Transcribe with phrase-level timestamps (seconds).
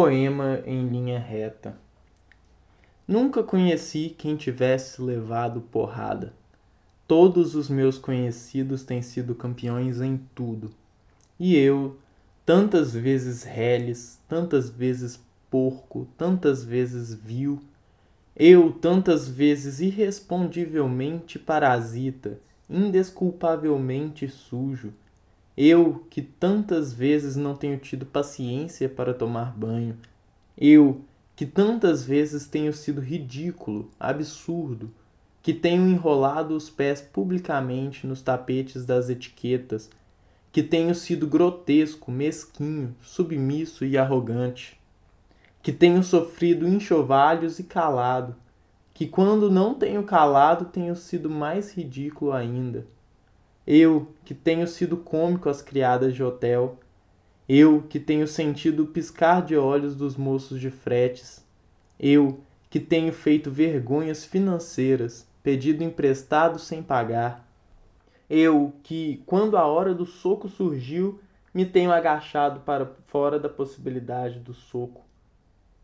[0.00, 1.76] Poema em linha reta.
[3.04, 6.32] Nunca conheci quem tivesse levado porrada.
[7.04, 10.70] Todos os meus conhecidos têm sido campeões em tudo.
[11.36, 11.98] E eu,
[12.46, 15.20] tantas vezes reles, tantas vezes
[15.50, 17.60] porco, tantas vezes vil,
[18.36, 22.38] eu, tantas vezes irrespondivelmente parasita,
[22.70, 24.94] indesculpavelmente sujo,
[25.60, 29.98] eu, que tantas vezes não tenho tido paciência para tomar banho.
[30.56, 31.00] Eu,
[31.34, 34.88] que tantas vezes tenho sido ridículo, absurdo,
[35.42, 39.90] que tenho enrolado os pés publicamente nos tapetes das etiquetas,
[40.52, 44.78] que tenho sido grotesco, mesquinho, submisso e arrogante,
[45.60, 48.36] que tenho sofrido enxovalhos e calado,
[48.94, 52.86] que quando não tenho calado tenho sido mais ridículo ainda
[53.70, 56.78] eu, que tenho sido cômico às criadas de hotel.
[57.46, 61.44] Eu, que tenho sentido o piscar de olhos dos moços de fretes.
[62.00, 67.46] Eu, que tenho feito vergonhas financeiras, pedido emprestado sem pagar.
[68.30, 71.20] Eu, que, quando a hora do soco surgiu,
[71.52, 75.04] me tenho agachado para fora da possibilidade do soco.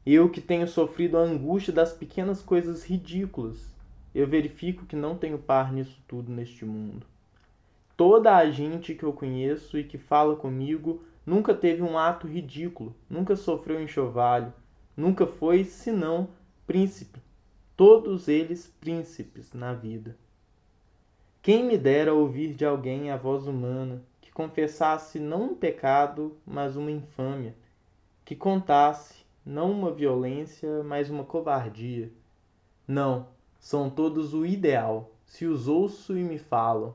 [0.07, 3.75] Eu que tenho sofrido a angústia das pequenas coisas ridículas,
[4.15, 7.05] eu verifico que não tenho par nisso tudo neste mundo.
[7.97, 12.93] Toda a gente que eu conheço e que fala comigo nunca teve um ato ridículo,
[13.09, 14.53] nunca sofreu enxovalho,
[14.97, 16.29] nunca foi, senão,
[16.67, 17.21] príncipe.
[17.77, 20.17] Todos eles príncipes na vida.
[21.41, 26.75] Quem me dera ouvir de alguém a voz humana que confessasse não um pecado, mas
[26.75, 27.55] uma infâmia,
[28.25, 32.11] que contasse não uma violência, mas uma covardia.
[32.89, 33.29] Não,
[33.61, 36.95] são todos o ideal, se os ouço e me falam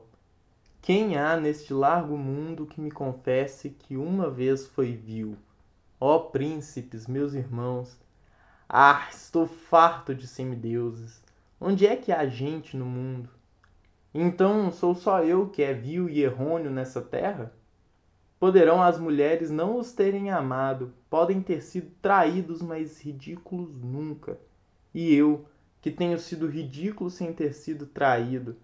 [0.82, 5.36] quem há neste largo mundo que me confesse que uma vez foi vil?
[6.00, 7.98] Ó príncipes, meus irmãos!
[8.66, 11.22] Ah, estou farto de semideuses!
[11.60, 13.28] Onde é que há gente no mundo?
[14.14, 17.52] Então sou só eu que é vil e errôneo nessa terra?
[18.38, 24.40] Poderão as mulheres não os terem amado, podem ter sido traídos, mas ridículos nunca.
[24.94, 25.44] E eu,
[25.82, 28.56] que tenho sido ridículo sem ter sido traído,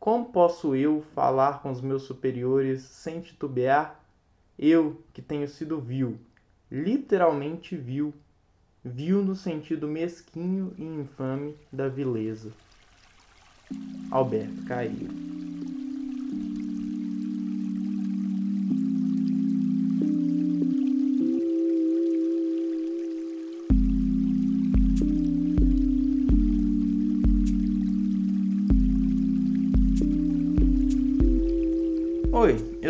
[0.00, 4.00] como posso eu falar com os meus superiores sem titubear?
[4.58, 6.18] Eu, que tenho sido vil,
[6.70, 8.14] literalmente vil,
[8.82, 12.50] vil no sentido mesquinho e infame da vileza.
[14.10, 15.29] Alberto Caio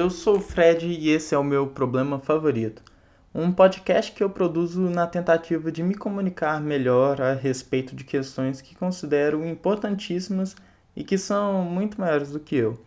[0.00, 2.82] eu sou o Fred e esse é o meu problema favorito.
[3.34, 8.62] Um podcast que eu produzo na tentativa de me comunicar melhor a respeito de questões
[8.62, 10.56] que considero importantíssimas
[10.96, 12.80] e que são muito maiores do que eu.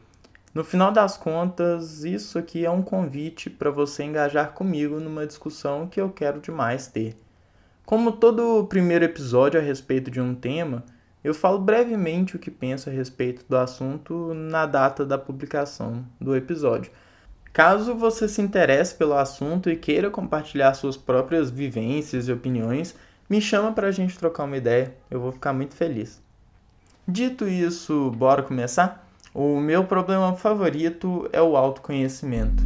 [0.56, 5.88] No final das contas, isso aqui é um convite para você engajar comigo numa discussão
[5.88, 7.16] que eu quero demais ter.
[7.86, 10.84] Como todo primeiro episódio a respeito de um tema,
[11.24, 16.36] eu falo brevemente o que penso a respeito do assunto na data da publicação do
[16.36, 16.92] episódio.
[17.54, 22.96] Caso você se interesse pelo assunto e queira compartilhar suas próprias vivências e opiniões,
[23.30, 26.20] me chama para a gente trocar uma ideia, eu vou ficar muito feliz.
[27.08, 29.08] Dito isso, bora começar?
[29.36, 32.64] O meu problema favorito é o autoconhecimento.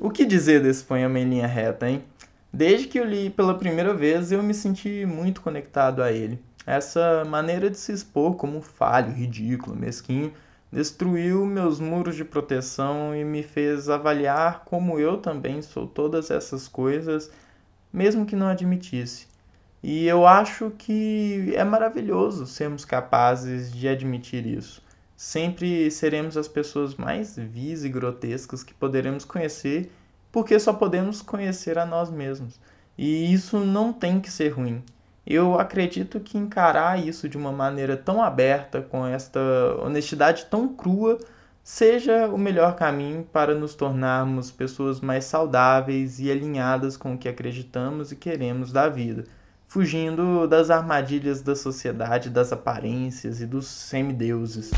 [0.00, 2.04] O que dizer desse poema em linha reta, hein?
[2.52, 6.42] Desde que eu li pela primeira vez, eu me senti muito conectado a ele.
[6.66, 10.32] Essa maneira de se expor como falho, ridículo, mesquinho,
[10.70, 16.68] destruiu meus muros de proteção e me fez avaliar como eu também sou todas essas
[16.68, 17.30] coisas,
[17.92, 19.26] mesmo que não admitisse.
[19.82, 24.82] E eu acho que é maravilhoso sermos capazes de admitir isso.
[25.16, 29.90] Sempre seremos as pessoas mais vis e grotescas que poderemos conhecer
[30.32, 32.60] porque só podemos conhecer a nós mesmos.
[32.96, 34.82] E isso não tem que ser ruim.
[35.26, 39.40] Eu acredito que encarar isso de uma maneira tão aberta, com esta
[39.80, 41.18] honestidade tão crua,
[41.62, 47.28] seja o melhor caminho para nos tornarmos pessoas mais saudáveis e alinhadas com o que
[47.28, 49.24] acreditamos e queremos da vida,
[49.68, 54.70] fugindo das armadilhas da sociedade, das aparências e dos semideuses.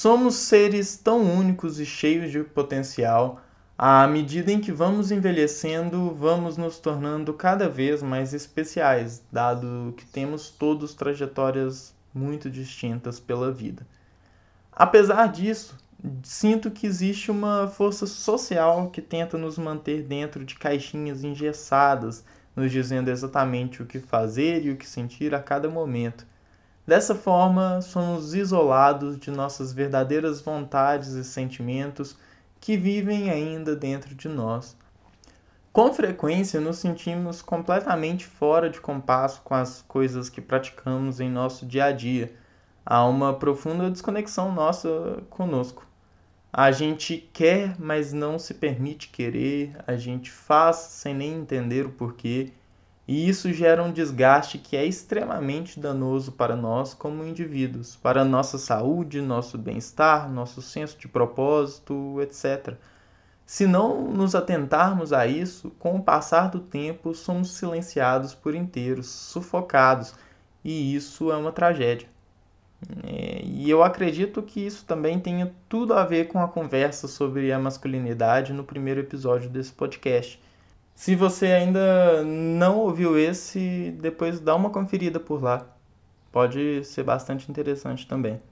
[0.00, 3.42] Somos seres tão únicos e cheios de potencial,
[3.76, 10.06] À medida em que vamos envelhecendo, vamos nos tornando cada vez mais especiais, dado que
[10.06, 13.84] temos todos trajetórias muito distintas pela vida.
[14.70, 15.76] Apesar disso,
[16.22, 22.24] sinto que existe uma força social que tenta nos manter dentro de caixinhas engessadas,
[22.54, 26.24] nos dizendo exatamente o que fazer e o que sentir a cada momento.
[26.88, 32.16] Dessa forma, somos isolados de nossas verdadeiras vontades e sentimentos
[32.58, 34.74] que vivem ainda dentro de nós.
[35.70, 41.66] Com frequência, nos sentimos completamente fora de compasso com as coisas que praticamos em nosso
[41.66, 42.32] dia a dia.
[42.86, 45.86] Há uma profunda desconexão nossa conosco.
[46.50, 51.90] A gente quer, mas não se permite querer, a gente faz sem nem entender o
[51.90, 52.50] porquê,
[53.08, 58.58] e isso gera um desgaste que é extremamente danoso para nós como indivíduos, para nossa
[58.58, 62.74] saúde, nosso bem-estar, nosso senso de propósito, etc.
[63.46, 69.06] Se não nos atentarmos a isso, com o passar do tempo somos silenciados por inteiros,
[69.06, 70.14] sufocados,
[70.62, 72.06] e isso é uma tragédia.
[73.04, 77.50] É, e eu acredito que isso também tenha tudo a ver com a conversa sobre
[77.52, 80.38] a masculinidade no primeiro episódio desse podcast.
[80.98, 85.64] Se você ainda não ouviu esse, depois dá uma conferida por lá.
[86.32, 88.42] Pode ser bastante interessante também.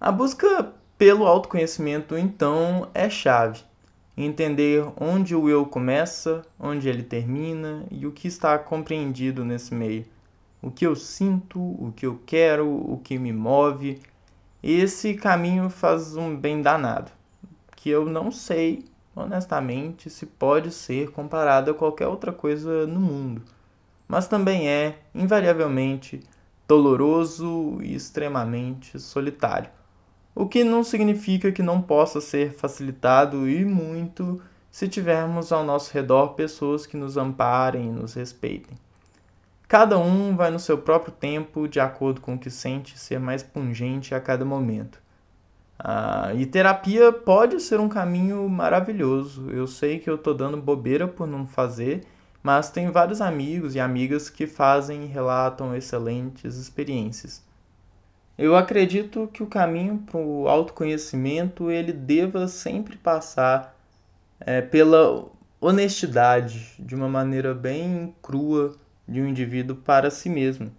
[0.00, 3.64] A busca pelo autoconhecimento, então, é chave.
[4.16, 10.06] Entender onde o eu começa, onde ele termina e o que está compreendido nesse meio
[10.62, 14.00] o que eu sinto, o que eu quero, o que me move.
[14.62, 17.10] Esse caminho faz um bem danado,
[17.74, 18.84] que eu não sei,
[19.14, 23.42] honestamente, se pode ser comparado a qualquer outra coisa no mundo,
[24.08, 26.20] mas também é, invariavelmente,
[26.66, 29.70] doloroso e extremamente solitário.
[30.34, 35.92] O que não significa que não possa ser facilitado e muito se tivermos ao nosso
[35.92, 38.78] redor pessoas que nos amparem e nos respeitem.
[39.68, 43.42] Cada um vai no seu próprio tempo, de acordo com o que sente ser mais
[43.42, 45.01] pungente a cada momento.
[45.78, 49.50] Ah, e terapia pode ser um caminho maravilhoso.
[49.50, 52.04] Eu sei que eu estou dando bobeira por não fazer,
[52.42, 57.42] mas tem vários amigos e amigas que fazem e relatam excelentes experiências.
[58.36, 63.76] Eu acredito que o caminho para o autoconhecimento ele deva sempre passar
[64.40, 65.26] é, pela
[65.60, 68.74] honestidade, de uma maneira bem crua,
[69.06, 70.72] de um indivíduo para si mesmo.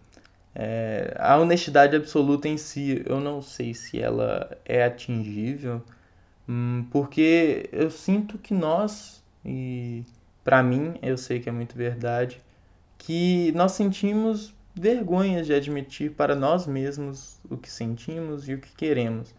[0.56, 5.82] É, a honestidade absoluta em si, eu não sei se ela é atingível,
[6.48, 10.04] hum, porque eu sinto que nós, e
[10.44, 12.40] para mim, eu sei que é muito verdade,
[12.98, 18.76] que nós sentimos vergonha de admitir para nós mesmos o que sentimos e o que
[18.76, 19.34] queremos.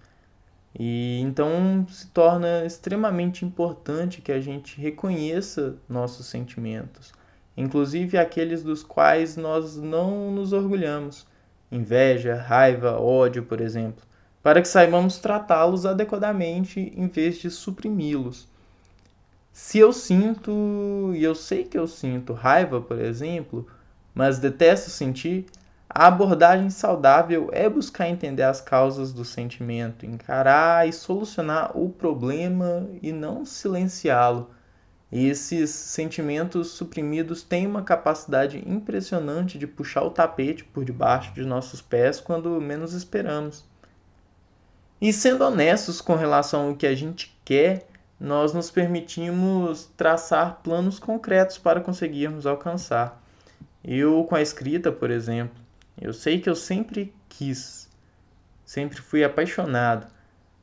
[0.78, 7.12] E então se torna extremamente importante que a gente reconheça nossos sentimentos
[7.56, 11.26] inclusive aqueles dos quais nós não nos orgulhamos,
[11.70, 14.04] inveja, raiva, ódio, por exemplo,
[14.42, 18.48] para que saibamos tratá-los adequadamente em vez de suprimi-los.
[19.52, 23.66] Se eu sinto, e eu sei que eu sinto raiva, por exemplo,
[24.12, 25.46] mas detesto sentir,
[25.88, 32.88] a abordagem saudável é buscar entender as causas do sentimento, encarar e solucionar o problema
[33.00, 34.50] e não silenciá-lo
[35.14, 41.44] e esses sentimentos suprimidos têm uma capacidade impressionante de puxar o tapete por debaixo de
[41.44, 43.64] nossos pés quando menos esperamos.
[45.00, 47.87] E sendo honestos com relação ao que a gente quer,
[48.18, 53.23] nós nos permitimos traçar planos concretos para conseguirmos alcançar.
[53.85, 55.62] Eu, com a escrita, por exemplo,
[56.00, 57.88] eu sei que eu sempre quis,
[58.64, 60.09] sempre fui apaixonado,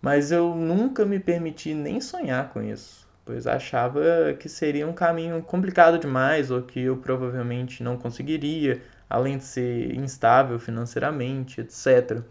[0.01, 4.01] mas eu nunca me permiti nem sonhar com isso pois achava
[4.39, 9.95] que seria um caminho complicado demais ou que eu provavelmente não conseguiria, além de ser
[9.95, 12.21] instável financeiramente, etc.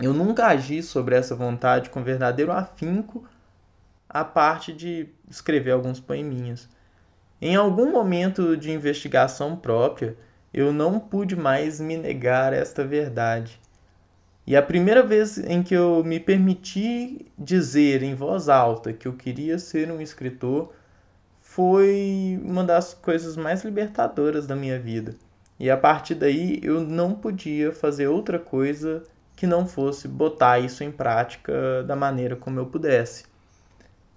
[0.00, 3.24] Eu nunca agi sobre essa vontade com verdadeiro afinco,
[4.08, 6.68] a parte de escrever alguns poeminhas.
[7.40, 10.16] Em algum momento de investigação própria,
[10.54, 13.60] eu não pude mais me negar esta verdade
[14.46, 19.12] e a primeira vez em que eu me permiti dizer em voz alta que eu
[19.12, 20.72] queria ser um escritor
[21.40, 25.16] foi uma das coisas mais libertadoras da minha vida.
[25.58, 29.02] E a partir daí eu não podia fazer outra coisa
[29.34, 33.24] que não fosse botar isso em prática da maneira como eu pudesse.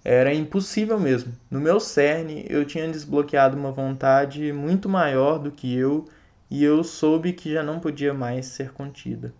[0.04, 1.32] Era impossível mesmo.
[1.50, 6.06] No meu cerne, eu tinha desbloqueado uma vontade muito maior do que eu
[6.48, 9.34] e eu soube que já não podia mais ser contida.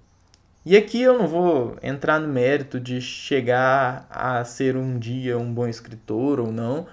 [0.71, 5.53] E aqui eu não vou entrar no mérito de chegar a ser um dia um
[5.53, 6.87] bom escritor ou não.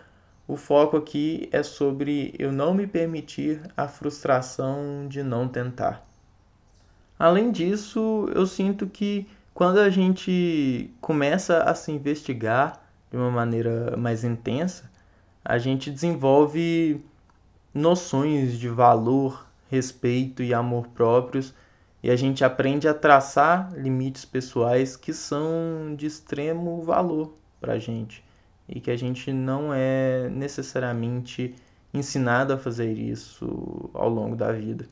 [0.48, 6.04] O foco aqui é sobre eu não me permitir a frustração de não tentar.
[7.20, 12.82] Além disso, eu sinto que quando a gente começa a se investigar
[13.12, 14.90] de uma maneira mais intensa,
[15.46, 17.00] a gente desenvolve
[17.72, 21.54] noções de valor, respeito e amor próprios
[22.04, 27.80] e a gente aprende a traçar limites pessoais que são de extremo valor para a
[27.80, 28.24] gente
[28.68, 31.56] e que a gente não é necessariamente
[31.94, 34.88] ensinado a fazer isso ao longo da vida.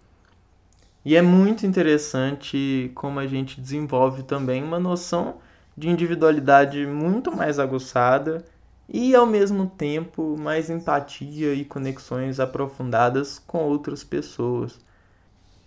[1.04, 5.36] E é muito interessante como a gente desenvolve também uma noção
[5.78, 8.44] de individualidade muito mais aguçada
[8.88, 14.80] e ao mesmo tempo mais empatia e conexões aprofundadas com outras pessoas.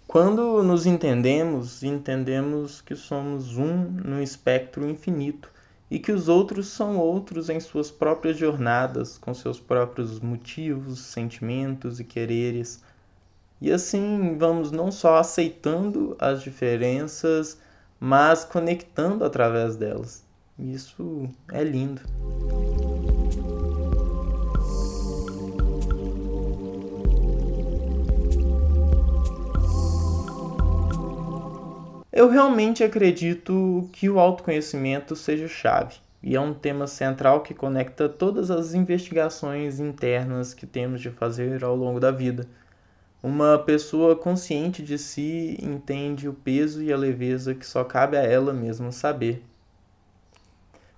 [0.08, 5.50] Quando nos entendemos, entendemos que somos um no espectro infinito
[5.90, 12.00] e que os outros são outros em suas próprias jornadas, com seus próprios motivos, sentimentos
[12.00, 12.82] e quereres.
[13.60, 17.60] E assim vamos não só aceitando as diferenças,
[18.00, 20.24] mas conectando através delas.
[20.58, 22.00] Isso é lindo.
[32.18, 38.08] Eu realmente acredito que o autoconhecimento seja chave e é um tema central que conecta
[38.08, 42.44] todas as investigações internas que temos de fazer ao longo da vida.
[43.22, 48.22] Uma pessoa consciente de si entende o peso e a leveza que só cabe a
[48.22, 49.40] ela mesma saber.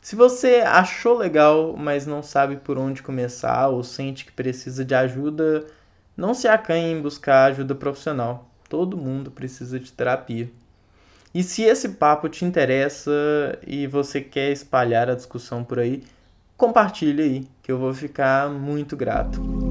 [0.01, 4.95] Se você achou legal, mas não sabe por onde começar ou sente que precisa de
[4.95, 5.67] ajuda,
[6.17, 8.49] não se acanhe em buscar ajuda profissional.
[8.71, 10.49] Todo mundo precisa de terapia.
[11.33, 13.11] E se esse papo te interessa
[13.65, 16.03] e você quer espalhar a discussão por aí,
[16.57, 19.70] compartilhe aí, que eu vou ficar muito grato.